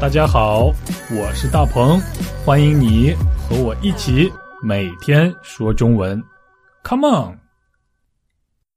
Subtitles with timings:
[0.00, 0.66] 大家好，
[1.10, 2.00] 我是大鹏，
[2.44, 4.30] 欢迎你和我一起
[4.62, 6.22] 每天说中文
[6.84, 7.38] ，Come on！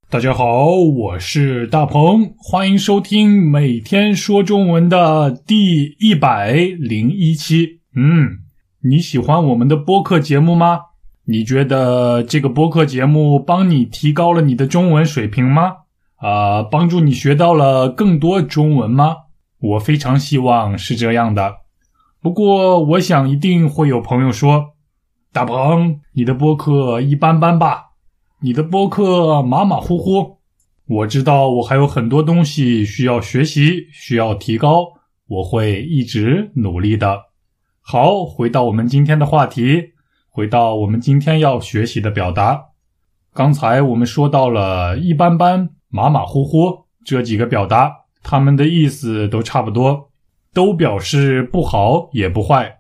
[0.09, 7.81] 大家好，我是大鹏，欢迎收听每天说中文的第一百零一期。
[7.95, 8.39] 嗯，
[8.81, 10.79] 你喜欢我们的播客节目吗？
[11.25, 15.73] 你觉得这个播客节目帮你提高了你的中文水平吗？
[16.15, 19.15] 啊，帮助你学到了更多中文吗？
[19.61, 21.57] 我非常希望是这样的。
[22.21, 24.73] 不过，我想一定会有朋友说
[25.31, 27.91] ：“大鹏，你的播客一般般吧？
[28.41, 30.37] 你的播客马马虎虎。”
[30.87, 34.87] 我知道我还有很多东西需要学习，需要提高，
[35.27, 37.17] 我会一直努力的。
[37.79, 39.93] 好，回到我们今天的话题。
[40.29, 42.67] 回到我们今天要学习的表达，
[43.33, 50.09] 刚才我们说到了一般般、马马虎虎这几个表达，它们的意思都差不多，
[50.53, 52.79] 都表示不好也不坏。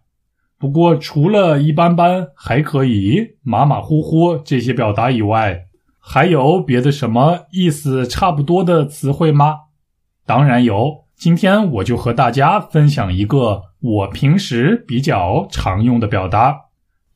[0.57, 5.65] 不过除了一般般、还可以、马马虎虎这些表达以外，
[5.99, 9.55] 还有别的什么意思差不多的词汇吗？
[10.25, 16.55] 当然有，今天我就和大家分享一个我平时比较常用的表达。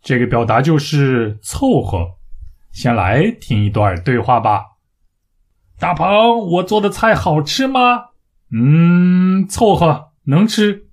[0.01, 2.15] 这个表达就是凑合。
[2.71, 4.65] 先来听一段对话吧。
[5.79, 8.05] 大鹏，我做的菜好吃吗？
[8.57, 10.87] 嗯，凑合，能吃。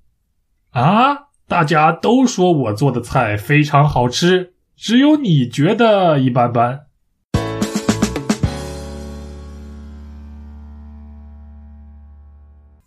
[0.70, 6.86] 啊，大家都说我做的菜非常好吃，只有你觉得一般般。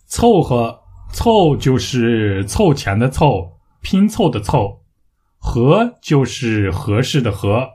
[0.05, 0.81] 凑合，
[1.13, 4.81] 凑就是凑钱的凑，拼凑的凑。
[5.37, 7.69] 合就是合适的合，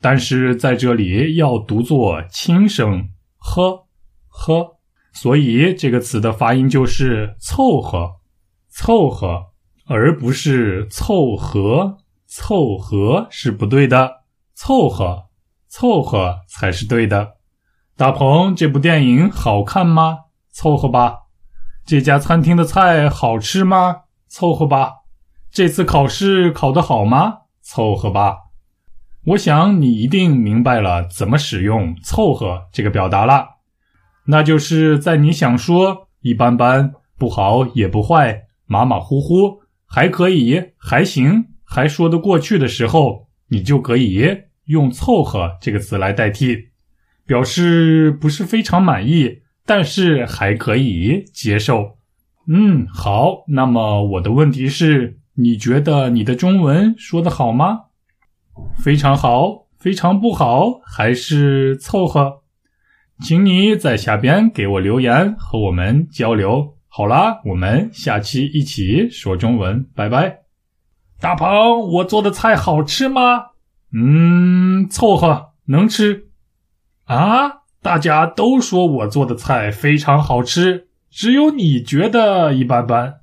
[0.00, 3.86] 但是在这里要读作轻声呵
[4.28, 4.76] 呵，
[5.12, 8.16] 所以这个词的发音就是凑合
[8.70, 9.46] 凑合，
[9.86, 14.22] 而不是凑合凑合是不对的，
[14.54, 15.24] 凑合
[15.68, 17.34] 凑合才是对的。
[17.96, 20.18] 大鹏，这部电影好看吗？
[20.50, 21.18] 凑合吧。
[21.84, 24.02] 这家餐厅的菜好吃吗？
[24.28, 24.94] 凑合吧。
[25.50, 27.40] 这次考试考得好吗？
[27.60, 28.38] 凑合吧。
[29.26, 33.46] 我想你一定明白了怎么使用“凑合”这个表达了。
[34.26, 44.24] 那就是在你想说一般般、不好也不坏、马马虎虎、还可以、还行、还说得过去的时候，你就可以
[44.66, 46.68] 用“凑合”这个词来代替，
[47.26, 51.96] 表示不是非常满意，但是还可以接受。
[52.48, 53.44] 嗯，好。
[53.48, 55.18] 那么我的问题是。
[55.34, 57.84] 你觉得你的中文说的好吗？
[58.84, 62.41] 非常好，非常不好，还是凑合？
[63.24, 66.74] 请你在下边给我留言，和我们交流。
[66.88, 70.40] 好啦，我们下期一起说中文，拜拜。
[71.20, 73.44] 大鹏，我做的菜好吃吗？
[73.94, 76.30] 嗯，凑合，能吃。
[77.04, 83.20] 啊，大家都说我做的菜非常好吃，只有你觉得一般般。